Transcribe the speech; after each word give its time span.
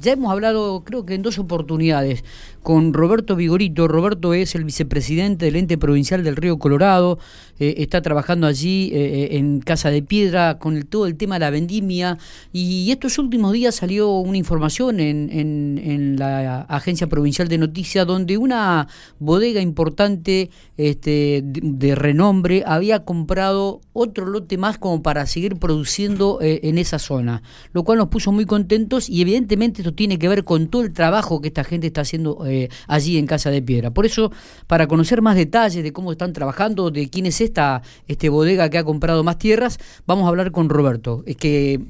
ya 0.00 0.12
hemos 0.12 0.32
hablado, 0.32 0.82
creo 0.84 1.06
que 1.06 1.14
en 1.14 1.22
dos 1.22 1.38
oportunidades, 1.38 2.24
con 2.66 2.92
Roberto 2.92 3.36
Vigorito. 3.36 3.86
Roberto 3.86 4.34
es 4.34 4.56
el 4.56 4.64
vicepresidente 4.64 5.44
del 5.44 5.54
ente 5.54 5.78
provincial 5.78 6.24
del 6.24 6.34
Río 6.34 6.58
Colorado, 6.58 7.18
eh, 7.58 7.76
está 7.78 8.02
trabajando 8.02 8.46
allí 8.46 8.90
eh, 8.92 8.96
eh, 8.96 9.36
en 9.38 9.60
Casa 9.60 9.90
de 9.90 10.02
Piedra 10.02 10.58
con 10.58 10.76
el, 10.76 10.84
todo 10.84 11.06
el 11.06 11.16
tema 11.16 11.36
de 11.36 11.40
la 11.40 11.50
vendimia 11.50 12.18
y 12.52 12.90
estos 12.90 13.18
últimos 13.18 13.52
días 13.54 13.76
salió 13.76 14.18
una 14.18 14.36
información 14.36 15.00
en, 15.00 15.30
en, 15.30 16.16
la 16.18 16.62
Agencia 16.62 17.06
Provincial 17.06 17.48
de 17.48 17.56
Noticias 17.56 18.06
donde 18.06 18.36
una 18.36 18.88
bodega 19.18 19.60
importante 19.60 20.50
este, 20.76 21.42
de, 21.44 21.94
renombre 21.94 22.62
había 22.66 23.04
comprado 23.04 23.80
otro 23.92 24.26
lote 24.26 24.58
más 24.58 24.76
como 24.76 25.02
para 25.02 25.26
seguir 25.26 25.56
produciendo 25.56 26.38
en 26.42 26.78
esa 26.78 26.98
zona, 26.98 27.42
lo 27.72 27.84
cual 27.84 27.98
nos 27.98 28.08
puso 28.08 28.32
muy 28.32 28.44
contentos 28.44 29.08
y 29.08 29.22
evidentemente 29.22 29.75
esto 29.82 29.94
tiene 29.94 30.18
que 30.18 30.28
ver 30.28 30.44
con 30.44 30.68
todo 30.68 30.82
el 30.82 30.92
trabajo 30.92 31.40
que 31.40 31.48
esta 31.48 31.64
gente 31.64 31.86
está 31.86 32.02
haciendo 32.02 32.46
eh, 32.46 32.68
allí 32.88 33.18
en 33.18 33.26
Casa 33.26 33.50
de 33.50 33.62
Piedra. 33.62 33.90
Por 33.90 34.06
eso, 34.06 34.30
para 34.66 34.86
conocer 34.86 35.22
más 35.22 35.36
detalles 35.36 35.82
de 35.82 35.92
cómo 35.92 36.12
están 36.12 36.32
trabajando, 36.32 36.90
de 36.90 37.08
quién 37.08 37.26
es 37.26 37.40
esta 37.40 37.82
este 38.08 38.28
bodega 38.28 38.68
que 38.70 38.78
ha 38.78 38.84
comprado 38.84 39.24
más 39.24 39.38
tierras, 39.38 39.78
vamos 40.06 40.24
a 40.26 40.28
hablar 40.28 40.50
con 40.52 40.68
Roberto. 40.68 41.22
Es 41.26 41.36
que 41.36 41.80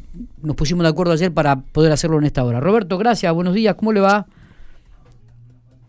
nos 0.43 0.57
pusimos 0.57 0.85
de 0.85 0.91
acuerdo 0.91 1.13
ayer 1.13 1.33
para 1.33 1.57
poder 1.57 1.93
hacerlo 1.93 2.19
en 2.19 2.25
esta 2.25 2.45
hora. 2.45 2.61
Roberto, 2.61 2.99
gracias, 2.99 3.33
buenos 3.33 3.55
días, 3.55 3.75
¿cómo 3.75 3.93
le 3.93 4.01
va? 4.01 4.27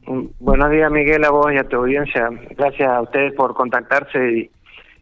Mm, 0.08 0.28
buenos 0.40 0.72
días, 0.72 0.92
Miguel, 0.92 1.24
a 1.26 1.32
vos 1.32 1.52
y 1.54 1.58
a 1.58 1.64
tu 1.64 1.78
audiencia. 1.78 2.30
Gracias 2.58 2.90
a 2.90 3.02
ustedes 3.02 3.34
por 3.34 3.54
contactarse 3.54 4.32
y 4.32 4.50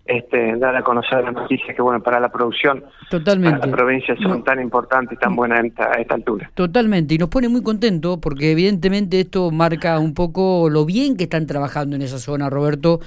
este, 0.05 0.55
dar 0.57 0.75
a 0.75 0.83
conocer 0.83 1.23
las 1.23 1.33
noticias 1.33 1.75
que, 1.75 1.81
bueno, 1.81 2.01
para 2.01 2.19
la 2.19 2.29
producción, 2.29 2.83
Totalmente. 3.09 3.59
para 3.59 3.71
la 3.71 3.75
provincia 3.75 4.15
son 4.21 4.43
tan 4.43 4.61
importantes 4.61 5.17
y 5.17 5.19
tan 5.19 5.35
buenas 5.35 5.59
a 5.77 5.99
esta, 5.99 6.15
altura. 6.15 6.51
Totalmente, 6.53 7.15
y 7.15 7.17
nos 7.17 7.29
pone 7.29 7.49
muy 7.49 7.63
contentos 7.63 8.19
porque 8.21 8.51
evidentemente 8.51 9.19
esto 9.19 9.49
marca 9.51 9.99
un 9.99 10.13
poco 10.13 10.69
lo 10.69 10.85
bien 10.85 11.17
que 11.17 11.23
están 11.23 11.47
trabajando 11.47 11.95
en 11.95 12.03
esa 12.03 12.19
zona, 12.19 12.49
Roberto. 12.49 12.99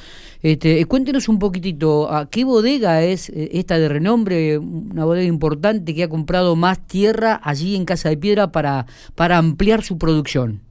Este, 0.42 0.84
cuéntenos 0.86 1.28
un 1.28 1.38
poquitito, 1.38 2.12
¿a 2.12 2.28
qué 2.28 2.44
bodega 2.44 3.02
es 3.02 3.30
eh, 3.30 3.50
esta 3.52 3.78
de 3.78 3.88
renombre, 3.88 4.58
una 4.58 5.04
bodega 5.04 5.26
importante 5.26 5.94
que 5.94 6.04
ha 6.04 6.08
comprado 6.08 6.56
más 6.56 6.84
tierra 6.86 7.40
allí 7.42 7.76
en 7.76 7.84
Casa 7.84 8.08
de 8.08 8.16
Piedra 8.16 8.48
para, 8.48 8.86
para 9.14 9.38
ampliar 9.38 9.82
su 9.82 9.98
producción? 9.98 10.67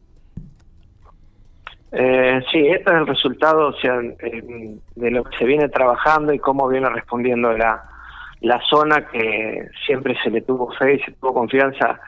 Eh, 1.99 2.41
sí, 2.51 2.59
este 2.59 2.91
es 2.91 2.95
el 2.95 3.07
resultado 3.07 3.69
o 3.69 3.73
sea, 3.73 3.99
eh, 4.19 4.77
de 4.95 5.11
lo 5.11 5.23
que 5.23 5.35
se 5.35 5.45
viene 5.45 5.67
trabajando 5.67 6.31
y 6.31 6.37
cómo 6.37 6.67
viene 6.67 6.87
respondiendo 6.89 7.51
la, 7.53 7.83
la 8.41 8.61
zona 8.69 9.07
que 9.07 9.67
siempre 9.83 10.15
se 10.23 10.29
le 10.29 10.41
tuvo 10.41 10.71
fe 10.73 10.95
y 10.95 10.99
se 10.99 11.11
tuvo 11.13 11.33
confianza 11.33 11.99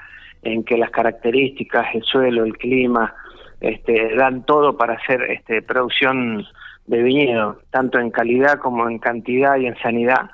en 0.43 0.63
que 0.63 0.77
las 0.77 0.91
características, 0.91 1.87
el 1.95 2.03
suelo, 2.03 2.43
el 2.43 2.55
clima, 2.55 3.15
este, 3.61 4.15
dan 4.15 4.45
todo 4.45 4.77
para 4.77 4.93
hacer 4.93 5.23
este, 5.23 5.63
producción 5.63 6.45
de 6.85 7.01
viñedo, 7.01 7.59
tanto 7.71 7.97
en 7.97 8.11
calidad 8.11 8.59
como 8.59 8.87
en 8.87 8.99
cantidad 8.99 9.57
y 9.57 9.65
en 9.65 9.77
sanidad. 9.77 10.29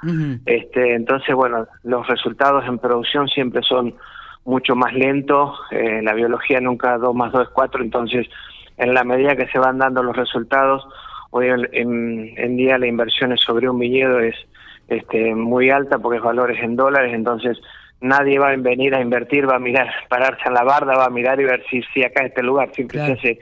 este, 0.45 0.95
entonces, 0.95 1.33
bueno, 1.33 1.65
los 1.83 2.05
resultados 2.07 2.65
en 2.67 2.77
producción 2.77 3.29
siempre 3.29 3.61
son 3.63 3.95
mucho 4.43 4.75
más 4.75 4.93
lentos, 4.93 5.57
eh, 5.71 6.01
la 6.03 6.13
biología 6.13 6.59
nunca 6.59 6.97
2 6.97 7.15
más 7.15 7.31
2 7.31 7.43
es 7.43 7.49
4, 7.53 7.83
entonces 7.83 8.27
en 8.77 8.93
la 8.93 9.03
medida 9.03 9.35
que 9.35 9.47
se 9.47 9.59
van 9.59 9.77
dando 9.77 10.03
los 10.03 10.15
resultados, 10.15 10.85
hoy 11.31 11.47
en, 11.47 12.57
día 12.57 12.77
la 12.77 12.87
inversión 12.87 13.37
sobre 13.37 13.69
un 13.69 13.79
viñedo 13.79 14.19
es 14.19 14.35
este, 14.87 15.35
muy 15.35 15.69
alta 15.69 15.99
porque 15.99 16.17
es 16.17 16.23
valores 16.23 16.61
en 16.63 16.75
dólares, 16.75 17.13
entonces 17.13 17.59
nadie 18.01 18.39
va 18.39 18.49
a 18.49 18.55
venir 18.55 18.95
a 18.95 19.01
invertir, 19.01 19.49
va 19.49 19.55
a 19.55 19.59
mirar, 19.59 19.89
pararse 20.09 20.43
en 20.47 20.53
la 20.53 20.63
barda, 20.63 20.97
va 20.97 21.05
a 21.05 21.09
mirar 21.09 21.39
y 21.39 21.45
ver 21.45 21.63
si, 21.69 21.81
si 21.93 22.03
acá 22.03 22.23
es 22.23 22.29
este 22.29 22.43
lugar, 22.43 22.69
siempre 22.73 23.05
se 23.05 23.11
hace 23.11 23.39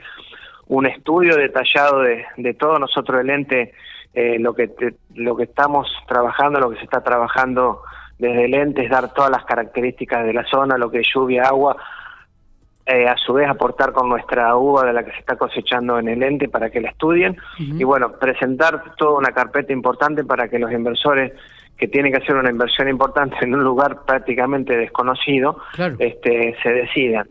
un 0.66 0.86
estudio 0.86 1.36
detallado 1.36 2.00
de, 2.00 2.24
de 2.36 2.54
todo 2.54 2.78
nosotros 2.78 3.20
el 3.20 3.30
ente, 3.30 3.72
eh, 4.14 4.38
lo 4.38 4.54
que 4.54 4.70
lo 5.14 5.36
que 5.36 5.44
estamos 5.44 5.88
trabajando, 6.06 6.60
lo 6.60 6.70
que 6.70 6.78
se 6.78 6.84
está 6.84 7.02
trabajando 7.02 7.82
desde 8.18 8.44
el 8.44 8.54
ente 8.54 8.84
es 8.84 8.90
dar 8.90 9.12
todas 9.12 9.30
las 9.30 9.44
características 9.44 10.24
de 10.24 10.32
la 10.32 10.44
zona, 10.44 10.78
lo 10.78 10.90
que 10.90 11.00
es 11.00 11.08
lluvia, 11.12 11.44
agua, 11.44 11.76
eh, 12.86 13.06
a 13.08 13.16
su 13.16 13.32
vez 13.32 13.48
aportar 13.48 13.92
con 13.92 14.08
nuestra 14.08 14.54
uva 14.56 14.84
de 14.84 14.92
la 14.92 15.02
que 15.04 15.12
se 15.12 15.18
está 15.18 15.36
cosechando 15.36 15.98
en 15.98 16.08
el 16.08 16.22
ente 16.22 16.48
para 16.48 16.68
que 16.68 16.80
la 16.82 16.90
estudien 16.90 17.36
y 17.58 17.82
bueno, 17.82 18.12
presentar 18.12 18.94
toda 18.96 19.18
una 19.18 19.32
carpeta 19.32 19.72
importante 19.72 20.22
para 20.22 20.48
que 20.48 20.58
los 20.58 20.70
inversores 20.70 21.32
que 21.78 21.88
tienen 21.88 22.12
que 22.12 22.18
hacer 22.18 22.36
una 22.36 22.50
inversión 22.50 22.88
importante 22.88 23.36
en 23.40 23.54
un 23.54 23.64
lugar 23.64 24.04
prácticamente 24.06 24.76
desconocido, 24.76 25.58
este, 25.98 26.54
se 26.62 26.68
decidan. 26.68 27.26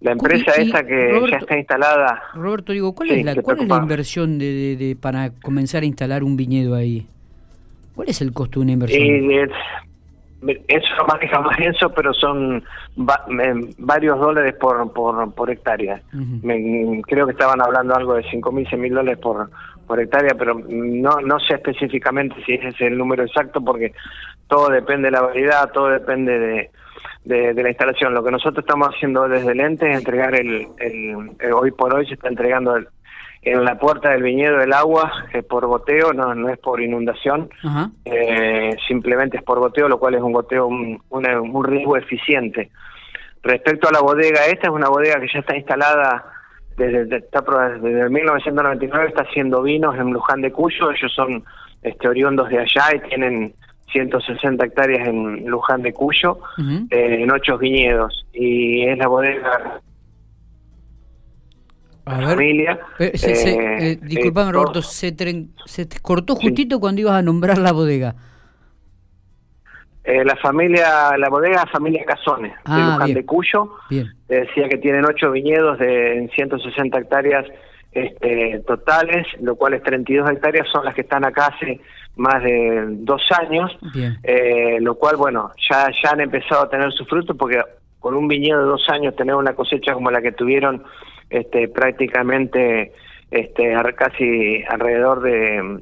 La 0.00 0.12
empresa 0.12 0.52
esa 0.52 0.84
que 0.84 1.20
ya 1.30 1.36
está 1.36 1.56
instalada... 1.56 2.22
Roberto, 2.34 2.72
digo, 2.72 2.94
¿cuál, 2.94 3.10
es, 3.10 3.24
la, 3.24 3.40
¿cuál 3.42 3.60
es 3.60 3.68
la 3.68 3.76
inversión 3.76 4.38
de, 4.38 4.76
de, 4.76 4.96
para 4.96 5.30
comenzar 5.30 5.82
a 5.82 5.86
instalar 5.86 6.24
un 6.24 6.36
viñedo 6.36 6.74
ahí? 6.74 7.06
¿Cuál 7.94 8.08
es 8.08 8.20
el 8.20 8.32
costo 8.32 8.60
de 8.60 8.64
una 8.64 8.72
inversión? 8.72 9.50
Eso 10.68 10.96
lo 10.96 11.06
maneja 11.06 11.40
más 11.40 11.58
eso, 11.58 11.90
pero 11.90 12.12
son 12.12 12.64
varios 12.96 14.18
dólares 14.18 14.54
por, 14.60 14.92
por, 14.92 15.32
por 15.34 15.50
hectárea. 15.50 16.02
creo 17.06 17.26
que 17.26 17.32
estaban 17.32 17.60
hablando 17.62 17.94
algo 17.94 18.14
de 18.14 18.24
5 18.30 18.52
mil, 18.52 18.66
6 18.68 18.80
mil 18.80 18.94
dólares 18.94 19.18
por, 19.18 19.50
por 19.86 20.00
hectárea, 20.00 20.34
pero 20.36 20.54
no, 20.54 21.20
no 21.20 21.38
sé 21.40 21.54
específicamente 21.54 22.36
si 22.44 22.54
ese 22.54 22.68
es 22.68 22.80
el 22.80 22.98
número 22.98 23.24
exacto 23.24 23.60
porque 23.60 23.92
todo 24.48 24.68
depende 24.68 25.08
de 25.08 25.12
la 25.12 25.22
variedad, 25.22 25.70
todo 25.70 25.88
depende 25.88 26.38
de, 26.38 27.54
de, 27.54 27.62
la 27.62 27.68
instalación. 27.68 28.14
Lo 28.14 28.24
que 28.24 28.30
nosotros 28.30 28.64
estamos 28.64 28.88
haciendo 28.88 29.28
desde 29.28 29.52
el 29.52 29.60
ente 29.60 29.90
es 29.90 29.98
entregar 29.98 30.34
el, 30.34 30.66
el 30.78 31.52
hoy 31.52 31.70
por 31.70 31.94
hoy 31.94 32.06
se 32.06 32.14
está 32.14 32.28
entregando 32.28 32.76
el, 32.76 32.88
en 33.42 33.64
la 33.64 33.76
puerta 33.76 34.10
del 34.10 34.22
viñedo 34.22 34.60
el 34.60 34.72
agua 34.72 35.10
es 35.32 35.44
por 35.44 35.66
goteo, 35.66 36.12
no, 36.12 36.34
no 36.34 36.48
es 36.48 36.58
por 36.58 36.80
inundación, 36.80 37.50
eh, 38.04 38.76
simplemente 38.86 39.38
es 39.38 39.42
por 39.42 39.58
goteo, 39.58 39.88
lo 39.88 39.98
cual 39.98 40.14
es 40.14 40.22
un 40.22 40.32
goteo, 40.32 40.68
un, 40.68 41.02
un, 41.10 41.64
riesgo 41.64 41.96
eficiente. 41.96 42.70
Respecto 43.42 43.88
a 43.88 43.92
la 43.92 44.00
bodega, 44.00 44.46
esta 44.46 44.68
es 44.68 44.72
una 44.72 44.88
bodega 44.88 45.20
que 45.20 45.26
ya 45.32 45.40
está 45.40 45.56
instalada 45.56 46.24
desde, 46.76 47.04
desde 47.04 48.08
1999, 48.08 49.08
está 49.08 49.22
haciendo 49.22 49.62
vinos 49.62 49.96
en 49.96 50.12
Luján 50.12 50.40
de 50.40 50.52
Cuyo, 50.52 50.92
ellos 50.92 51.12
son 51.12 51.42
este, 51.82 52.08
oriundos 52.08 52.48
de 52.48 52.60
allá 52.60 52.94
y 52.94 53.08
tienen 53.08 53.54
160 53.90 54.64
hectáreas 54.64 55.08
en 55.08 55.46
Luján 55.46 55.82
de 55.82 55.92
Cuyo, 55.92 56.38
eh, 56.90 57.18
en 57.20 57.30
ocho 57.32 57.58
viñedos, 57.58 58.24
y 58.32 58.84
es 58.86 58.96
la 58.98 59.08
bodega 59.08 59.80
familia. 62.04 62.78
Eh, 62.98 63.12
eh, 63.14 63.98
disculpame, 64.02 64.52
Roberto, 64.52 64.82
se, 64.82 65.14
se 65.66 65.88
cortó 66.00 66.34
justito 66.36 66.80
cuando 66.80 67.00
ibas 67.00 67.14
a 67.14 67.22
nombrar 67.22 67.58
la 67.58 67.72
bodega. 67.72 68.14
Eh, 70.04 70.24
la 70.24 70.34
familia, 70.36 71.16
la 71.16 71.28
bodega 71.28 71.64
familia 71.66 72.04
Casones, 72.04 72.52
de 72.52 72.58
ah, 72.64 72.94
Luján 72.94 73.14
de 73.14 73.24
Cuyo. 73.24 73.76
decía 74.28 74.68
que 74.68 74.78
tienen 74.78 75.04
ocho 75.04 75.30
viñedos 75.30 75.78
de 75.78 76.28
160 76.34 76.98
hectáreas 76.98 77.46
este, 77.92 78.60
totales, 78.66 79.26
lo 79.40 79.54
cual 79.54 79.74
es 79.74 79.82
32 79.84 80.28
hectáreas, 80.28 80.66
son 80.72 80.84
las 80.84 80.94
que 80.94 81.02
están 81.02 81.24
acá 81.24 81.54
hace 81.54 81.80
más 82.16 82.42
de 82.42 82.84
dos 82.88 83.22
años, 83.38 83.70
lo 84.80 84.94
cual, 84.96 85.16
bueno, 85.16 85.52
ya, 85.70 85.86
ya 86.02 86.10
han 86.10 86.20
empezado 86.20 86.64
a 86.64 86.68
tener 86.68 86.90
su 86.92 87.04
fruto 87.04 87.36
porque 87.36 87.62
con 88.00 88.16
un 88.16 88.26
viñedo 88.26 88.58
de 88.58 88.66
dos 88.66 88.84
años 88.88 89.14
tener 89.14 89.36
una 89.36 89.54
cosecha 89.54 89.94
como 89.94 90.10
la 90.10 90.20
que 90.20 90.32
tuvieron 90.32 90.82
este, 91.32 91.68
prácticamente 91.68 92.92
este, 93.30 93.74
casi 93.96 94.62
alrededor 94.68 95.22
de 95.22 95.80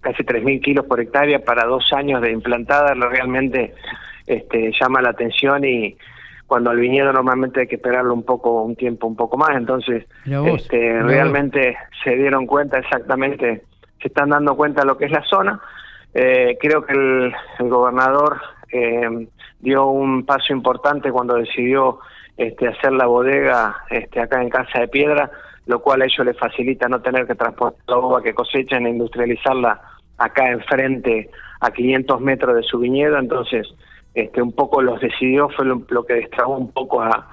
casi 0.00 0.22
3.000 0.22 0.62
kilos 0.62 0.86
por 0.86 1.00
hectárea 1.00 1.44
para 1.44 1.66
dos 1.66 1.92
años 1.92 2.22
de 2.22 2.32
implantada, 2.32 2.94
realmente 2.94 3.74
este, 4.26 4.72
llama 4.80 5.02
la 5.02 5.10
atención 5.10 5.64
y 5.64 5.96
cuando 6.46 6.70
al 6.70 6.78
viñedo 6.78 7.12
normalmente 7.12 7.60
hay 7.60 7.66
que 7.66 7.74
esperarlo 7.74 8.14
un 8.14 8.22
poco, 8.22 8.62
un 8.62 8.76
tiempo 8.76 9.06
un 9.06 9.16
poco 9.16 9.36
más, 9.36 9.50
entonces 9.56 10.06
este, 10.24 11.02
realmente 11.02 11.76
se 12.02 12.14
dieron 12.16 12.46
cuenta 12.46 12.78
exactamente, 12.78 13.64
se 14.00 14.08
están 14.08 14.30
dando 14.30 14.56
cuenta 14.56 14.82
de 14.82 14.86
lo 14.86 14.96
que 14.96 15.06
es 15.06 15.10
la 15.10 15.24
zona. 15.24 15.60
Eh, 16.14 16.56
creo 16.58 16.86
que 16.86 16.94
el, 16.94 17.34
gobernador 17.58 18.40
eh, 18.72 19.28
dio 19.58 19.88
un 19.88 20.24
paso 20.24 20.52
importante 20.52 21.10
cuando 21.10 21.34
decidió 21.34 21.98
este, 22.36 22.68
hacer 22.68 22.92
la 22.92 23.06
bodega 23.06 23.76
este, 23.90 24.20
acá 24.20 24.42
en 24.42 24.50
Casa 24.50 24.80
de 24.80 24.88
Piedra, 24.88 25.30
lo 25.66 25.80
cual 25.80 26.02
a 26.02 26.04
ellos 26.04 26.24
les 26.24 26.38
facilita 26.38 26.88
no 26.88 27.00
tener 27.00 27.26
que 27.26 27.34
transportar 27.34 27.82
la 27.88 27.98
uva 27.98 28.22
que 28.22 28.34
cosechan 28.34 28.86
e 28.86 28.90
industrializarla 28.90 29.80
acá 30.18 30.50
enfrente 30.50 31.30
a 31.60 31.70
500 31.70 32.20
metros 32.20 32.56
de 32.56 32.62
su 32.62 32.78
viñedo, 32.78 33.18
entonces 33.18 33.66
este, 34.14 34.40
un 34.40 34.52
poco 34.52 34.80
los 34.80 35.00
decidió, 35.00 35.48
fue 35.50 35.66
lo, 35.66 36.06
que 36.06 36.14
destrabó 36.14 36.56
un 36.56 36.72
poco 36.72 37.02
a, 37.02 37.32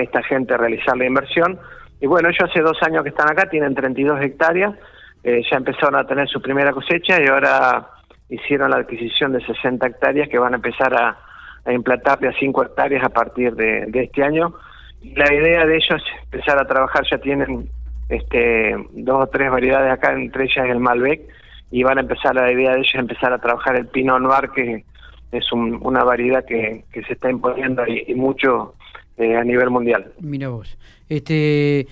esta 0.00 0.22
gente 0.24 0.56
realizar 0.56 0.96
la 0.96 1.06
inversión. 1.06 1.58
Y 2.00 2.06
bueno, 2.06 2.28
ellos 2.28 2.50
hace 2.50 2.60
dos 2.60 2.76
años 2.82 3.04
que 3.04 3.10
están 3.10 3.30
acá, 3.30 3.48
tienen 3.48 3.74
32 3.74 4.20
hectáreas, 4.20 4.74
eh, 5.22 5.40
ya 5.48 5.56
empezaron 5.56 5.94
a 5.94 6.04
tener 6.04 6.28
su 6.28 6.42
primera 6.42 6.72
cosecha 6.72 7.22
y 7.22 7.28
ahora 7.28 7.86
hicieron 8.28 8.70
la 8.70 8.78
adquisición 8.78 9.32
de 9.32 9.44
60 9.46 9.86
hectáreas 9.86 10.28
que 10.28 10.38
van 10.38 10.54
a 10.54 10.56
empezar 10.56 10.92
a, 10.94 11.16
a 11.64 11.72
implantarle 11.72 12.28
a 12.28 12.32
5 12.38 12.62
hectáreas 12.64 13.04
a 13.04 13.08
partir 13.08 13.54
de, 13.54 13.88
este 13.92 14.22
año 14.22 14.54
La 15.02 15.32
idea 15.32 15.64
de 15.66 15.76
ellos 15.76 16.02
es 16.04 16.22
empezar 16.24 16.58
a 16.58 16.66
trabajar, 16.66 17.04
ya 17.10 17.18
tienen 17.18 17.68
este, 18.08 18.76
dos 18.92 19.24
o 19.24 19.26
tres 19.28 19.50
variedades 19.50 19.92
acá, 19.92 20.12
entre 20.12 20.44
ellas 20.44 20.66
el 20.68 20.80
Malbec, 20.80 21.22
y 21.70 21.82
van 21.82 21.98
a 21.98 22.02
empezar, 22.02 22.34
la 22.34 22.52
idea 22.52 22.72
de 22.72 22.78
ellos 22.78 22.92
es 22.94 23.00
empezar 23.00 23.32
a 23.32 23.38
trabajar 23.38 23.76
el 23.76 23.86
Pinot 23.86 24.20
Noir, 24.20 24.50
que 24.54 24.84
es 25.32 25.50
una 25.52 26.04
variedad 26.04 26.44
que, 26.44 26.84
que, 26.92 27.02
se 27.04 27.14
está 27.14 27.30
imponiendo 27.30 27.84
y, 27.86 28.14
mucho 28.14 28.74
eh, 29.16 29.34
a 29.34 29.42
nivel 29.42 29.70
mundial. 29.70 30.12
Mira 30.20 30.48
vos, 30.50 30.76
este, 31.08 31.86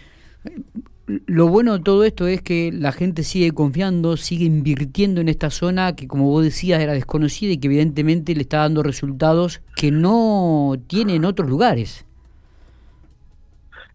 lo 1.26 1.48
bueno 1.48 1.78
de 1.78 1.84
todo 1.84 2.04
esto 2.04 2.26
es 2.26 2.42
que 2.42 2.70
la 2.72 2.92
gente 2.92 3.22
sigue 3.22 3.52
confiando, 3.52 4.16
sigue 4.16 4.44
invirtiendo 4.44 5.20
en 5.20 5.28
esta 5.28 5.50
zona 5.50 5.96
que 5.96 6.06
como 6.06 6.28
vos 6.28 6.44
decías 6.44 6.80
era 6.80 6.92
desconocida 6.92 7.52
y 7.52 7.58
que 7.58 7.68
evidentemente 7.68 8.34
le 8.34 8.42
está 8.42 8.58
dando 8.58 8.82
resultados 8.82 9.62
que 9.76 9.90
no 9.90 10.74
tiene 10.86 11.16
en 11.16 11.24
otros 11.24 11.48
lugares. 11.48 12.06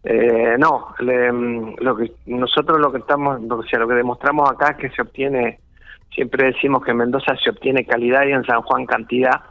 Eh, 0.03 0.55
no, 0.59 0.93
lo 0.99 1.97
que 1.97 2.11
nosotros 2.27 2.79
lo 2.79 2.91
que 2.91 2.99
estamos, 2.99 3.41
lo, 3.41 3.63
sea, 3.63 3.79
lo 3.79 3.87
que 3.87 3.95
demostramos 3.95 4.49
acá 4.49 4.71
es 4.71 4.77
que 4.77 4.89
se 4.91 5.01
obtiene, 5.01 5.59
siempre 6.13 6.51
decimos 6.51 6.83
que 6.83 6.91
en 6.91 6.97
Mendoza 6.97 7.35
se 7.43 7.49
obtiene 7.49 7.85
calidad 7.85 8.25
y 8.27 8.31
en 8.31 8.43
San 8.43 8.61
Juan 8.61 8.85
cantidad, 8.85 9.41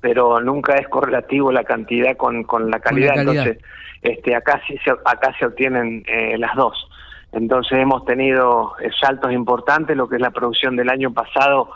pero 0.00 0.40
nunca 0.40 0.74
es 0.74 0.88
correlativo 0.88 1.52
la 1.52 1.64
cantidad 1.64 2.16
con, 2.16 2.44
con 2.44 2.70
la 2.70 2.80
calidad. 2.80 3.18
Entonces, 3.18 3.58
este, 4.02 4.34
acá 4.34 4.60
sí 4.66 4.78
se, 4.84 4.90
acá 4.90 5.34
se 5.38 5.46
obtienen 5.46 6.04
eh, 6.06 6.36
las 6.38 6.54
dos. 6.54 6.88
Entonces 7.32 7.78
hemos 7.78 8.04
tenido 8.04 8.74
eh, 8.80 8.90
saltos 9.00 9.32
importantes, 9.32 9.96
lo 9.96 10.08
que 10.08 10.16
es 10.16 10.22
la 10.22 10.30
producción 10.30 10.76
del 10.76 10.88
año 10.88 11.12
pasado, 11.12 11.70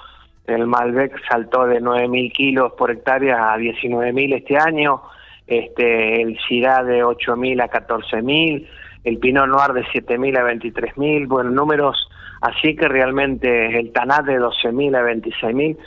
el 0.46 0.66
Malbec 0.66 1.20
saltó 1.28 1.66
de 1.66 1.80
9.000 1.80 2.32
kilos 2.32 2.72
por 2.76 2.90
hectárea 2.90 3.52
a 3.52 3.58
19.000 3.58 4.34
este 4.34 4.56
año, 4.56 5.02
este, 5.46 6.22
el 6.22 6.38
Syrah 6.48 6.82
de 6.82 7.04
8.000 7.04 7.62
a 7.62 7.70
14.000, 7.70 8.68
el 9.04 9.18
Pinot 9.18 9.46
Noir 9.46 9.72
de 9.72 9.84
7.000 9.84 10.38
a 10.38 10.52
23.000, 10.52 11.28
bueno, 11.28 11.50
números 11.50 12.08
así 12.40 12.74
que 12.74 12.88
realmente 12.88 13.78
el 13.78 13.92
Tanat 13.92 14.24
de 14.26 14.40
12.000 14.40 14.96
a 14.96 15.02
26.000, 15.02 15.78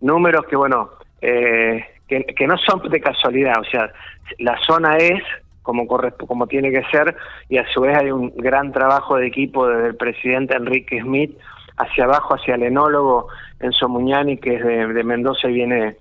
números 0.00 0.46
que 0.46 0.56
bueno, 0.56 0.90
eh, 1.24 1.84
que, 2.06 2.24
que 2.24 2.46
no 2.46 2.56
son 2.58 2.88
de 2.88 3.00
casualidad, 3.00 3.54
o 3.60 3.64
sea, 3.64 3.90
la 4.38 4.58
zona 4.66 4.96
es 4.96 5.22
como, 5.62 5.86
como 5.86 6.46
tiene 6.46 6.70
que 6.70 6.84
ser 6.90 7.16
y 7.48 7.56
a 7.56 7.66
su 7.72 7.80
vez 7.80 7.96
hay 7.96 8.10
un 8.10 8.32
gran 8.36 8.70
trabajo 8.70 9.16
de 9.16 9.26
equipo 9.26 9.66
desde 9.66 9.88
el 9.88 9.96
presidente 9.96 10.54
Enrique 10.54 11.00
Smith 11.00 11.36
hacia 11.78 12.04
abajo, 12.04 12.34
hacia 12.34 12.54
el 12.54 12.64
enólogo 12.64 13.28
Enzo 13.58 13.88
Muñani, 13.88 14.36
que 14.36 14.56
es 14.56 14.64
de, 14.64 15.02
Mendoza 15.02 15.48
y 15.48 15.54
viene 15.54 15.96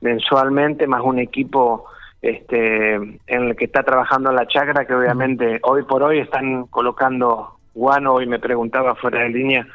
mensualmente, 0.00 0.86
más 0.86 1.02
un 1.02 1.18
equipo 1.18 1.86
este, 2.22 2.94
en 2.94 3.18
el 3.26 3.56
que 3.56 3.64
está 3.64 3.82
trabajando 3.82 4.30
la 4.30 4.46
chacra, 4.46 4.86
que 4.86 4.94
obviamente 4.94 5.58
hoy 5.62 5.82
por 5.82 6.04
hoy 6.04 6.20
están 6.20 6.66
colocando 6.66 7.56
guano, 7.74 8.14
hoy 8.14 8.26
me 8.26 8.38
preguntaba 8.38 8.94
fuera 8.94 9.22
de 9.22 9.30
línea, 9.30 9.66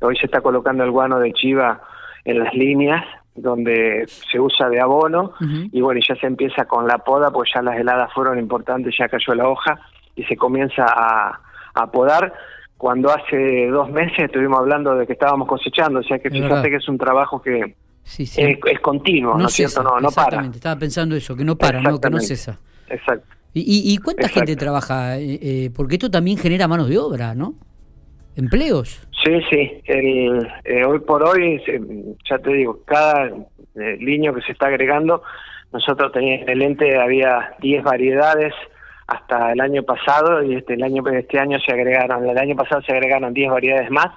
hoy 0.00 0.16
se 0.16 0.26
está 0.26 0.40
colocando 0.40 0.84
el 0.84 0.92
guano 0.92 1.18
de 1.18 1.32
Chiva 1.32 1.80
en 2.24 2.38
las 2.38 2.54
líneas, 2.54 3.04
donde 3.34 4.04
se 4.06 4.38
usa 4.38 4.68
de 4.68 4.80
abono 4.80 5.32
y 5.40 5.80
bueno, 5.80 6.00
ya 6.06 6.14
se 6.16 6.26
empieza 6.26 6.66
con 6.66 6.86
la 6.86 6.98
poda, 6.98 7.30
pues 7.30 7.50
ya 7.54 7.62
las 7.62 7.78
heladas 7.78 8.12
fueron 8.12 8.38
importantes, 8.38 8.94
ya 8.98 9.08
cayó 9.08 9.34
la 9.34 9.48
hoja 9.48 9.80
y 10.14 10.24
se 10.24 10.36
comienza 10.36 10.84
a, 10.86 11.40
a 11.74 11.90
podar. 11.90 12.32
Cuando 12.76 13.10
hace 13.10 13.68
dos 13.68 13.90
meses 13.90 14.18
estuvimos 14.18 14.58
hablando 14.58 14.94
de 14.96 15.06
que 15.06 15.14
estábamos 15.14 15.48
cosechando, 15.48 16.00
o 16.00 16.02
sea 16.02 16.18
que 16.18 16.30
fíjate 16.30 16.68
que 16.68 16.76
es 16.76 16.88
un 16.88 16.98
trabajo 16.98 17.40
que 17.40 17.76
Es, 18.18 18.80
continuo, 18.80 19.38
¿no, 19.38 19.46
es 19.46 19.52
cierto? 19.52 19.82
No, 19.82 20.00
no 20.00 20.10
para. 20.10 20.44
Estaba 20.46 20.78
pensando 20.78 21.14
eso, 21.14 21.36
que 21.36 21.44
no 21.44 21.56
para, 21.56 21.80
no, 21.80 22.00
que 22.00 22.10
no 22.10 22.18
cesa. 22.20 22.58
Exacto. 22.88 23.26
¿Y, 23.54 23.92
y 23.92 23.98
cuánta 23.98 24.28
gente 24.28 24.56
trabaja? 24.56 25.18
Eh, 25.18 25.38
eh, 25.42 25.70
porque 25.74 25.94
esto 25.94 26.10
también 26.10 26.38
genera 26.38 26.66
manos 26.66 26.88
de 26.88 26.98
obra, 26.98 27.34
¿no? 27.34 27.54
Empleos. 28.36 29.06
Sí, 29.24 29.40
sí. 29.50 29.82
El, 29.84 30.48
eh, 30.64 30.84
hoy 30.84 31.00
por 31.00 31.22
hoy, 31.22 31.62
ya 32.28 32.38
te 32.38 32.52
digo, 32.52 32.80
cada 32.84 33.26
eh, 33.26 33.96
línea 34.00 34.32
que 34.32 34.42
se 34.42 34.52
está 34.52 34.66
agregando, 34.66 35.22
nosotros 35.72 36.12
teníamos 36.12 36.42
en 36.42 36.48
el 36.50 36.62
ente 36.62 37.00
había 37.00 37.54
10 37.60 37.82
variedades 37.82 38.52
hasta 39.06 39.52
el 39.52 39.60
año 39.60 39.82
pasado 39.82 40.42
y 40.42 40.56
este 40.56 40.74
el 40.74 40.82
año 40.82 41.02
este 41.08 41.38
año 41.38 41.58
se 41.60 41.72
agregaron, 41.72 42.28
el 42.28 42.38
año 42.38 42.56
pasado 42.56 42.82
se 42.82 42.92
agregaron 42.92 43.32
10 43.32 43.50
variedades 43.50 43.90
más, 43.90 44.08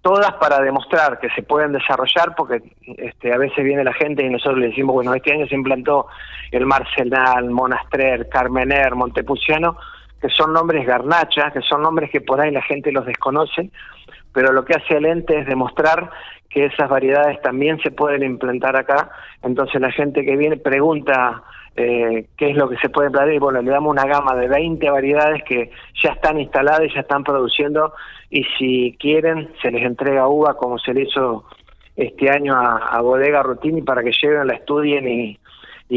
todas 0.00 0.32
para 0.34 0.60
demostrar 0.60 1.18
que 1.20 1.28
se 1.30 1.42
pueden 1.42 1.72
desarrollar 1.72 2.34
porque 2.36 2.62
este 2.98 3.32
a 3.32 3.38
veces 3.38 3.64
viene 3.64 3.84
la 3.84 3.92
gente 3.92 4.24
y 4.24 4.30
nosotros 4.30 4.58
le 4.58 4.68
decimos, 4.68 4.94
bueno, 4.94 5.14
este 5.14 5.32
año 5.32 5.46
se 5.46 5.54
implantó 5.54 6.06
el 6.50 6.66
Marcenal, 6.66 7.50
Monastrer, 7.50 8.28
Carmener, 8.28 8.94
Montepulciano, 8.94 9.76
que 10.22 10.28
son 10.28 10.52
nombres 10.52 10.86
garnacha, 10.86 11.50
que 11.50 11.60
son 11.62 11.82
nombres 11.82 12.08
que 12.10 12.20
por 12.20 12.40
ahí 12.40 12.52
la 12.52 12.62
gente 12.62 12.92
los 12.92 13.04
desconoce, 13.04 13.70
pero 14.32 14.52
lo 14.52 14.64
que 14.64 14.74
hace 14.74 14.96
el 14.96 15.04
ente 15.04 15.40
es 15.40 15.46
demostrar 15.46 16.10
que 16.48 16.66
esas 16.66 16.88
variedades 16.88 17.42
también 17.42 17.80
se 17.82 17.90
pueden 17.90 18.22
implantar 18.22 18.76
acá, 18.76 19.10
entonces 19.42 19.80
la 19.80 19.90
gente 19.90 20.24
que 20.24 20.36
viene 20.36 20.56
pregunta 20.56 21.42
eh, 21.74 22.26
qué 22.36 22.50
es 22.50 22.56
lo 22.56 22.68
que 22.68 22.76
se 22.76 22.88
puede 22.88 23.08
implantar 23.08 23.34
y 23.34 23.38
bueno, 23.38 23.60
le 23.62 23.70
damos 23.70 23.90
una 23.90 24.04
gama 24.04 24.36
de 24.36 24.46
20 24.46 24.88
variedades 24.90 25.42
que 25.44 25.70
ya 26.02 26.10
están 26.10 26.38
instaladas 26.38 26.84
y 26.84 26.94
ya 26.94 27.00
están 27.00 27.24
produciendo 27.24 27.94
y 28.30 28.44
si 28.58 28.96
quieren 29.00 29.52
se 29.60 29.70
les 29.72 29.82
entrega 29.82 30.28
uva 30.28 30.54
como 30.54 30.78
se 30.78 30.94
le 30.94 31.02
hizo 31.02 31.44
este 31.96 32.30
año 32.30 32.54
a, 32.54 33.00
Bodega 33.00 33.42
Rutini 33.42 33.82
para 33.82 34.02
que 34.02 34.12
lleguen, 34.12 34.46
la 34.46 34.54
estudien 34.54 35.08
y, 35.08 35.38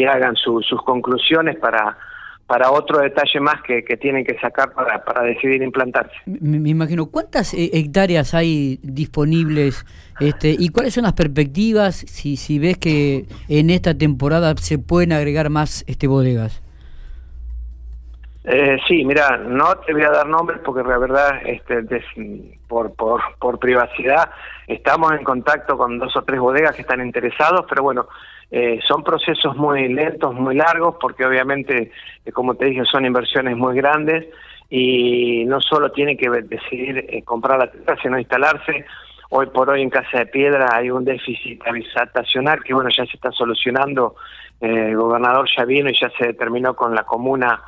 hagan 0.06 0.36
sus 0.36 0.68
conclusiones 0.84 1.56
para 1.58 1.98
para 2.48 2.72
otro 2.72 3.00
detalle 3.00 3.40
más 3.40 3.62
que, 3.64 3.84
que 3.84 3.98
tienen 3.98 4.24
que 4.24 4.38
sacar 4.40 4.72
para, 4.74 5.04
para 5.04 5.24
decidir 5.24 5.64
implantarse. 5.64 6.16
Me, 6.26 6.70
imagino, 6.70 7.08
¿cuántas 7.08 7.54
eh, 7.54 7.72
hectáreas 7.74 8.34
hay 8.34 8.80
disponibles 8.84 9.86
este, 10.20 10.56
y 10.58 10.70
cuáles 10.70 10.94
son 10.94 11.04
las 11.04 11.14
perspectivas 11.14 11.96
si, 11.96 12.38
si 12.38 12.60
ves 12.60 12.78
que 12.78 13.26
en 13.50 13.70
esta 13.72 13.98
temporada 13.98 14.56
se 14.58 14.78
pueden 14.78 15.12
agregar 15.12 15.50
más 15.50 15.84
este 15.88 16.08
bodegas? 16.08 16.62
Eh, 18.48 18.78
sí, 18.88 19.04
mira, 19.04 19.38
no 19.38 19.76
te 19.80 19.92
voy 19.92 20.04
a 20.04 20.12
dar 20.12 20.28
nombres 20.28 20.60
porque 20.64 20.88
la 20.88 21.00
verdad, 21.00 21.42
este, 21.48 21.84
por, 22.68 22.94
por, 22.94 23.22
por 23.40 23.58
privacidad, 23.58 24.30
estamos 24.68 25.14
en 25.14 25.24
contacto 25.24 25.76
con 25.76 25.98
dos 25.98 26.16
o 26.16 26.22
tres 26.22 26.40
bodegas 26.40 26.76
que 26.76 26.84
están 26.84 27.04
interesados, 27.04 27.66
pero 27.68 27.82
bueno, 27.82 28.08
eh, 28.52 28.80
son 28.88 29.04
procesos 29.04 29.56
muy 29.56 29.88
lentos, 29.90 30.34
muy 30.34 30.56
largos, 30.56 30.96
porque 31.00 31.26
obviamente, 31.26 31.92
eh, 32.26 32.32
como 32.32 32.56
te 32.56 32.66
dije, 32.66 32.84
son 32.86 33.06
inversiones 33.06 33.58
muy 33.58 33.76
grandes 33.76 34.28
y 34.70 35.46
no 35.46 35.60
solo 35.62 35.92
tiene 35.92 36.16
que 36.16 36.30
decidir 36.30 37.06
eh, 37.10 37.24
comprar 37.24 37.60
la 37.60 37.72
tierra, 37.72 37.98
sino 38.02 38.20
instalarse. 38.20 38.86
Hoy 39.30 39.48
por 39.48 39.70
hoy 39.70 39.82
en 39.82 39.90
Casa 39.90 40.20
de 40.20 40.26
Piedra 40.28 40.70
hay 40.72 40.92
un 40.92 41.04
déficit 41.04 41.62
habitacional 41.66 42.64
que 42.64 42.74
bueno 42.74 42.90
ya 42.96 43.06
se 43.06 43.18
está 43.18 43.32
solucionando. 43.32 44.16
el 44.62 44.96
gobernador 44.96 45.48
ya 45.58 45.66
vino 45.66 45.90
y 45.90 46.00
ya 46.00 46.10
se 46.18 46.28
determinó 46.28 46.76
con 46.76 46.94
la 46.94 47.04
comuna 47.04 47.62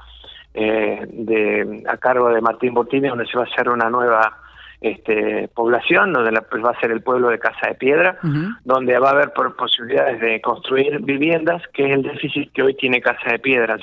de 0.54 1.84
a 1.88 1.98
cargo 1.98 2.30
de 2.30 2.42
Martín 2.42 2.74
Bottini 2.74 3.10
donde 3.10 3.28
se 3.28 3.38
va 3.38 3.44
a 3.44 3.48
hacer 3.48 3.70
una 3.70 3.90
nueva 3.90 4.38
este, 4.80 5.48
población, 5.56 6.14
donde 6.14 6.32
la, 6.32 6.46
va 6.64 6.72
a 6.72 6.80
ser 6.80 6.92
el 6.92 7.02
pueblo 7.02 7.30
de 7.30 7.40
Casa 7.40 7.68
de 7.68 7.76
Piedra, 7.76 8.20
donde 8.64 9.00
va 9.00 9.10
a 9.10 9.14
haber 9.14 9.34
posibilidades 9.34 10.22
de 10.22 10.40
construir 10.42 11.00
viviendas, 11.02 11.64
que 11.74 11.86
es 11.86 11.94
el 11.94 12.04
déficit 12.04 12.52
que 12.54 12.64
hoy 12.64 12.76
tiene 12.76 13.02
Casa 13.02 13.32
de 13.32 13.40
Piedra. 13.40 13.78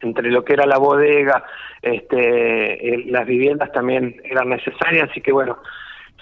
entre 0.00 0.30
lo 0.30 0.44
que 0.44 0.54
era 0.54 0.66
la 0.66 0.78
bodega, 0.78 1.44
este, 1.80 3.04
las 3.06 3.26
viviendas 3.26 3.70
también 3.72 4.20
eran 4.24 4.48
necesarias, 4.48 5.08
así 5.10 5.20
que 5.20 5.32
bueno, 5.32 5.58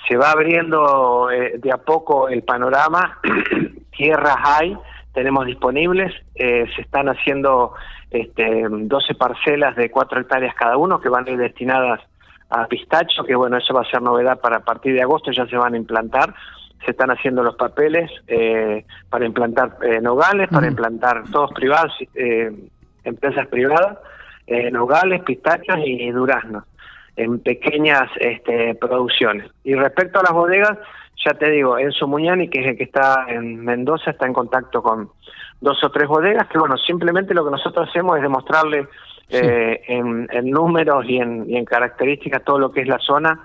se 0.07 0.17
va 0.17 0.31
abriendo 0.31 1.31
eh, 1.31 1.59
de 1.59 1.73
a 1.73 1.79
poco 1.79 2.29
el 2.29 2.43
panorama, 2.43 3.19
tierras 3.97 4.37
hay, 4.45 4.77
tenemos 5.15 5.47
disponibles, 5.47 6.13
eh, 6.35 6.67
se 6.77 6.83
están 6.83 7.09
haciendo 7.09 7.75
este, 8.11 8.67
12 8.69 9.15
parcelas 9.15 9.75
de 9.77 9.91
4 9.91 10.21
hectáreas 10.21 10.55
cada 10.55 10.77
uno 10.77 11.01
que 11.01 11.09
van 11.09 11.27
a 11.27 11.31
ir 11.31 11.39
destinadas 11.39 12.01
a 12.51 12.67
pistacho, 12.67 13.25
que 13.25 13.35
bueno, 13.35 13.57
eso 13.57 13.73
va 13.73 13.83
a 13.83 13.91
ser 13.91 14.03
novedad 14.03 14.41
para 14.41 14.57
a 14.57 14.61
partir 14.61 14.95
de 14.95 15.03
agosto, 15.03 15.31
ya 15.31 15.47
se 15.47 15.57
van 15.57 15.75
a 15.75 15.77
implantar. 15.77 16.35
Se 16.85 16.93
están 16.93 17.11
haciendo 17.11 17.43
los 17.43 17.57
papeles 17.57 18.11
eh, 18.27 18.85
para 19.09 19.27
implantar 19.27 19.77
eh, 19.83 20.01
nogales, 20.01 20.49
para 20.49 20.67
implantar 20.67 21.25
todos 21.31 21.53
privados, 21.53 21.93
eh, 22.15 22.51
empresas 23.05 23.47
privadas, 23.49 23.99
nogales, 24.73 25.23
pistachos 25.23 25.79
y 25.85 26.11
duraznos 26.11 26.65
en 27.17 27.39
pequeñas 27.39 28.11
este, 28.19 28.75
producciones. 28.75 29.49
Y 29.63 29.75
respecto 29.75 30.19
a 30.19 30.23
las 30.23 30.33
bodegas, 30.33 30.77
ya 31.25 31.35
te 31.35 31.51
digo, 31.51 31.79
Enzo 31.79 32.07
Muñani, 32.07 32.49
que 32.49 32.61
es 32.61 32.67
el 32.67 32.77
que 32.77 32.85
está 32.85 33.27
en 33.29 33.63
Mendoza, 33.63 34.11
está 34.11 34.27
en 34.27 34.33
contacto 34.33 34.83
con 34.83 35.11
dos 35.61 35.83
o 35.85 35.91
tres 35.91 36.09
bodegas, 36.09 36.49
que 36.49 36.59
bueno, 36.59 36.77
simplemente 36.79 37.35
lo 37.35 37.45
que 37.45 37.51
nosotros 37.51 37.89
hacemos 37.89 38.17
es 38.17 38.23
demostrarle 38.23 38.89
eh, 39.31 39.83
en, 39.87 40.51
números 40.51 41.05
y 41.09 41.19
en, 41.19 41.49
y 41.49 41.57
en 41.57 41.65
características 41.65 42.45
todo 42.45 42.59
lo 42.59 42.73
que 42.73 42.81
es 42.81 42.89
la 42.89 42.99
zona 42.99 43.41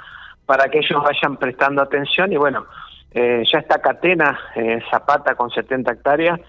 para 0.46 0.70
que 0.70 0.80
ellos 0.80 1.04
vayan 1.04 1.38
prestando 1.38 1.82
atención. 1.82 2.32
Y 2.32 2.38
bueno, 2.38 2.66
eh, 3.12 3.44
ya 3.52 3.60
está 3.60 3.80
Catena, 3.80 4.40
eh, 4.56 4.80
Zapata 4.90 5.36
con 5.36 5.50
70 5.50 5.92
hectáreas, 5.92 6.40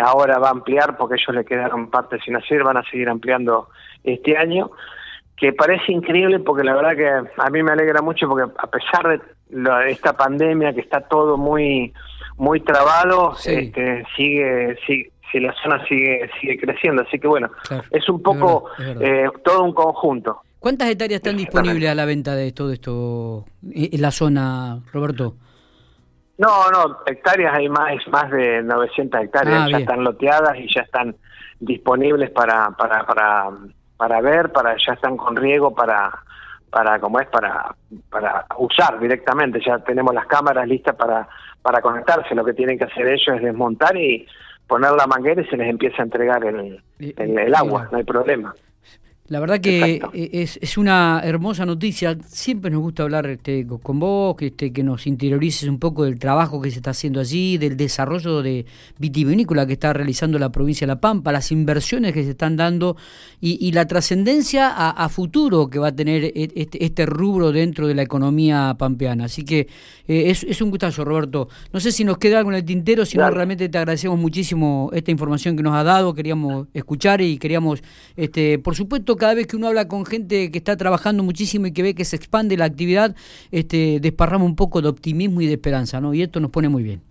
ahora 0.00 0.38
va 0.38 0.48
a 0.48 0.52
ampliar 0.52 0.96
porque 0.96 1.14
ellos 1.14 1.34
le 1.34 1.44
quedaron 1.44 1.90
parte 1.90 2.18
sin 2.20 2.36
hacer, 2.36 2.62
van 2.62 2.76
a 2.76 2.82
seguir 2.90 3.08
ampliando 3.08 3.68
este 4.04 4.36
año, 4.36 4.70
que 5.36 5.52
parece 5.52 5.92
increíble 5.92 6.38
porque 6.40 6.64
la 6.64 6.74
verdad 6.74 6.96
que 6.96 7.40
a 7.40 7.50
mí 7.50 7.62
me 7.62 7.72
alegra 7.72 8.02
mucho 8.02 8.28
porque 8.28 8.50
a 8.58 8.66
pesar 8.66 9.20
de 9.48 9.90
esta 9.90 10.16
pandemia 10.16 10.72
que 10.72 10.80
está 10.80 11.00
todo 11.02 11.36
muy 11.36 11.92
muy 12.36 12.60
trabado, 12.60 13.34
este, 13.46 14.04
sigue, 14.14 14.76
sigue 14.86 15.10
si 15.36 15.40
la 15.40 15.54
zona 15.62 15.84
sigue 15.86 16.28
sigue 16.40 16.58
creciendo. 16.58 17.02
Así 17.02 17.18
que 17.18 17.28
bueno, 17.28 17.50
es 17.90 18.08
un 18.08 18.22
poco 18.22 18.70
eh, 18.78 19.28
todo 19.44 19.64
un 19.64 19.72
conjunto. 19.72 20.40
¿Cuántas 20.58 20.90
hectáreas 20.90 21.18
están 21.18 21.36
disponibles 21.36 21.90
a 21.90 21.94
la 21.94 22.04
venta 22.04 22.34
de 22.34 22.52
todo 22.52 22.72
esto 22.72 23.44
en 23.70 24.00
la 24.00 24.10
zona, 24.10 24.80
Roberto? 24.92 25.36
No, 26.38 26.70
no, 26.70 26.98
hectáreas 27.06 27.54
hay 27.54 27.68
más, 27.68 27.94
más 28.08 28.30
de 28.30 28.62
900 28.62 29.22
hectáreas, 29.22 29.62
ah, 29.62 29.68
ya 29.70 29.78
están 29.78 30.04
loteadas 30.04 30.58
y 30.58 30.66
ya 30.72 30.82
están 30.82 31.16
disponibles 31.60 32.30
para, 32.30 32.70
para, 32.72 33.06
para, 33.06 33.50
para 33.96 34.20
ver, 34.20 34.52
para 34.52 34.76
ya 34.76 34.92
están 34.92 35.16
con 35.16 35.34
riego 35.34 35.74
para, 35.74 36.12
para 36.70 36.98
como 37.00 37.20
es, 37.20 37.28
para, 37.28 37.74
para 38.10 38.44
usar 38.58 38.98
directamente, 38.98 39.60
ya 39.64 39.78
tenemos 39.78 40.14
las 40.14 40.26
cámaras 40.26 40.68
listas 40.68 40.94
para, 40.94 41.26
para 41.62 41.80
conectarse, 41.80 42.34
lo 42.34 42.44
que 42.44 42.52
tienen 42.52 42.76
que 42.76 42.84
hacer 42.84 43.06
ellos 43.06 43.36
es 43.36 43.42
desmontar 43.42 43.96
y 43.96 44.26
poner 44.66 44.92
la 44.92 45.06
manguera 45.06 45.42
y 45.42 45.46
se 45.46 45.56
les 45.56 45.68
empieza 45.68 46.02
a 46.02 46.04
entregar 46.04 46.44
el, 46.44 46.82
el 46.98 47.54
agua, 47.54 47.88
no 47.90 47.98
hay 47.98 48.04
problema. 48.04 48.54
La 49.28 49.40
verdad 49.40 49.60
que 49.60 50.00
e, 50.12 50.30
es, 50.32 50.58
es, 50.62 50.78
una 50.78 51.20
hermosa 51.24 51.66
noticia. 51.66 52.16
Siempre 52.28 52.70
nos 52.70 52.80
gusta 52.80 53.02
hablar 53.02 53.26
este, 53.26 53.66
con 53.66 53.98
vos, 53.98 54.36
que, 54.36 54.46
este, 54.46 54.72
que 54.72 54.84
nos 54.84 55.06
interiorices 55.06 55.68
un 55.68 55.80
poco 55.80 56.04
del 56.04 56.18
trabajo 56.18 56.60
que 56.60 56.70
se 56.70 56.76
está 56.76 56.90
haciendo 56.90 57.18
allí, 57.18 57.58
del 57.58 57.76
desarrollo 57.76 58.40
de 58.42 58.66
vitivinícola 58.98 59.66
que 59.66 59.72
está 59.72 59.92
realizando 59.92 60.38
la 60.38 60.52
provincia 60.52 60.86
de 60.86 60.92
La 60.92 61.00
Pampa, 61.00 61.32
las 61.32 61.50
inversiones 61.50 62.12
que 62.12 62.22
se 62.22 62.30
están 62.30 62.56
dando 62.56 62.96
y, 63.40 63.72
la 63.72 63.86
trascendencia 63.86 64.70
a, 64.70 65.08
futuro 65.08 65.68
que 65.68 65.78
va 65.78 65.88
a 65.88 65.94
tener 65.94 66.24
e, 66.24 66.52
este, 66.54 66.84
este, 66.84 67.04
rubro 67.04 67.52
dentro 67.52 67.88
de 67.88 67.94
la 67.94 68.02
economía 68.02 68.76
pampeana. 68.78 69.24
Así 69.24 69.44
que 69.44 69.68
eh, 70.06 70.30
es, 70.30 70.44
es, 70.44 70.62
un 70.62 70.70
gustazo, 70.70 71.04
Roberto. 71.04 71.48
No 71.72 71.80
sé 71.80 71.90
si 71.90 72.04
nos 72.04 72.18
queda 72.18 72.38
algo 72.38 72.50
en 72.50 72.58
el 72.58 72.64
tintero, 72.64 73.04
si 73.04 73.18
no, 73.18 73.28
realmente 73.28 73.68
te 73.68 73.78
agradecemos 73.78 74.18
muchísimo 74.18 74.90
esta 74.92 75.10
información 75.10 75.56
que 75.56 75.62
nos 75.64 75.74
ha 75.74 75.82
dado. 75.82 76.14
Queríamos 76.14 76.68
escuchar 76.72 77.20
y 77.20 77.38
queríamos, 77.38 77.82
este, 78.16 78.58
por 78.58 78.76
supuesto, 78.76 79.15
cada 79.16 79.34
vez 79.34 79.46
que 79.46 79.56
uno 79.56 79.68
habla 79.68 79.88
con 79.88 80.06
gente 80.06 80.50
que 80.50 80.58
está 80.58 80.76
trabajando 80.76 81.22
muchísimo 81.22 81.66
y 81.66 81.72
que 81.72 81.82
ve 81.82 81.94
que 81.94 82.04
se 82.04 82.16
expande 82.16 82.56
la 82.56 82.64
actividad, 82.66 83.14
este, 83.50 83.98
desparrama 84.00 84.44
un 84.44 84.56
poco 84.56 84.82
de 84.82 84.88
optimismo 84.88 85.40
y 85.40 85.46
de 85.46 85.54
esperanza, 85.54 86.00
¿no? 86.00 86.14
Y 86.14 86.22
esto 86.22 86.40
nos 86.40 86.50
pone 86.50 86.68
muy 86.68 86.82
bien. 86.82 87.02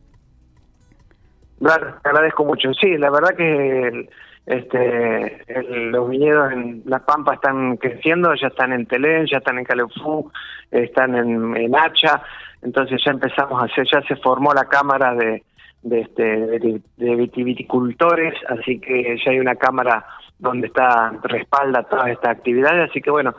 Claro, 1.59 1.95
agradezco 2.03 2.43
mucho. 2.45 2.73
Sí, 2.73 2.97
la 2.97 3.09
verdad 3.09 3.35
que 3.35 4.09
este, 4.45 5.43
los 5.91 6.09
viñedos 6.09 6.51
en 6.51 6.83
La 6.85 6.99
Pampa 6.99 7.35
están 7.35 7.77
creciendo, 7.77 8.33
ya 8.35 8.47
están 8.47 8.73
en 8.73 8.85
Telén, 8.85 9.25
ya 9.25 9.37
están 9.37 9.57
en 9.57 9.65
Calefú, 9.65 10.31
están 10.69 11.15
en, 11.15 11.75
Hacha, 11.75 12.21
entonces 12.61 13.01
ya 13.03 13.11
empezamos 13.11 13.61
a 13.61 13.65
hacer, 13.65 13.87
ya 13.91 14.01
se 14.03 14.15
formó 14.17 14.53
la 14.53 14.65
cámara 14.65 15.15
de, 15.15 15.43
de, 15.85 16.01
este, 16.01 16.23
de, 16.23 16.81
de 16.97 17.43
viticultores, 17.43 18.33
así 18.49 18.79
que 18.79 19.17
ya 19.23 19.31
hay 19.31 19.39
una 19.39 19.55
cámara 19.55 20.03
donde 20.39 20.67
está 20.67 21.13
respalda 21.23 21.83
todas 21.83 22.07
estas 22.07 22.31
actividades, 22.31 22.89
así 22.89 23.01
que 23.01 23.11
bueno, 23.11 23.35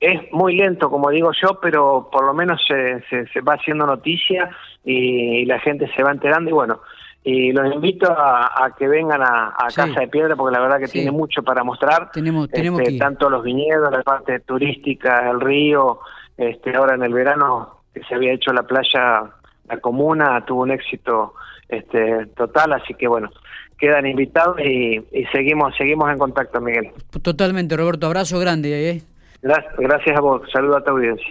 es 0.00 0.20
muy 0.32 0.56
lento, 0.56 0.90
como 0.90 1.10
digo 1.10 1.30
yo, 1.40 1.58
pero 1.62 2.08
por 2.10 2.26
lo 2.26 2.34
menos 2.34 2.60
se, 2.66 3.02
se, 3.08 3.40
va 3.40 3.54
haciendo 3.54 3.86
noticia 3.86 4.50
y, 4.84 5.44
la 5.46 5.60
gente 5.60 5.88
se 5.94 6.02
va 6.02 6.10
enterando 6.10 6.50
y 6.50 6.52
bueno, 6.52 6.80
y 7.22 7.52
los 7.52 7.72
invito 7.72 8.10
a, 8.10 8.74
que 8.76 8.88
vengan 8.88 9.22
a, 9.22 9.54
Casa 9.74 10.00
de 10.00 10.08
Piedra 10.08 10.34
porque 10.34 10.56
la 10.56 10.62
verdad 10.62 10.78
que 10.80 10.88
tiene 10.88 11.12
mucho 11.12 11.42
para 11.42 11.64
mostrar. 11.64 12.10
Tenemos, 12.10 12.48
tenemos 12.50 12.80
este, 12.80 12.98
tanto 12.98 13.30
los 13.30 13.42
viñedos, 13.42 13.90
la 13.90 14.02
parte 14.02 14.40
turística, 14.40 15.30
el 15.30 15.40
río, 15.40 16.00
este 16.36 16.76
ahora 16.76 16.96
en 16.96 17.04
el 17.04 17.14
verano 17.14 17.80
que 17.94 18.02
se 18.04 18.14
había 18.14 18.32
hecho 18.32 18.52
la 18.52 18.64
playa, 18.64 19.22
la 19.68 19.76
comuna, 19.80 20.44
tuvo 20.44 20.62
un 20.62 20.72
éxito 20.72 21.34
este 21.68 22.26
total, 22.36 22.72
así 22.72 22.94
que 22.94 23.08
bueno, 23.08 23.30
quedan 23.78 24.06
invitados 24.06 24.60
y, 24.60 25.02
seguimos 25.32 25.74
seguimos 25.76 26.10
en 26.10 26.18
contacto, 26.18 26.60
Miguel. 26.60 26.90
Totalmente, 27.22 27.76
Roberto. 27.76 28.06
Abrazo 28.06 28.38
grande. 28.38 28.90
¿eh? 28.90 29.02
Gracias, 29.42 29.74
gracias 29.78 30.16
a 30.16 30.20
vos. 30.20 30.42
Saludo 30.52 30.76
a 30.76 30.84
tu 30.84 30.90
audiencia. 30.90 31.24